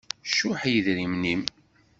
Cuḥ 0.37 0.59
i 0.65 0.71
yidrimen-im. 0.73 1.41